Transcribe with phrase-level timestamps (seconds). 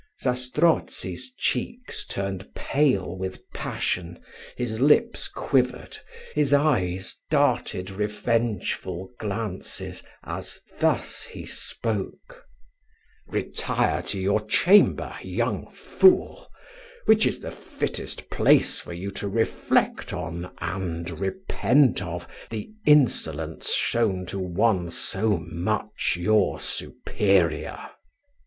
[0.19, 4.17] Zastrozzi's cheeks turned pale with passion,
[4.57, 5.95] his lips quivered,
[6.33, 12.43] his eyes darted revengeful glances, as thus he spoke:
[13.27, 16.47] "Retire to your chamber, young fool,
[17.05, 23.71] which is the fittest place for you to reflect on, and repent of, the insolence
[23.73, 27.77] shown to one so much your superior."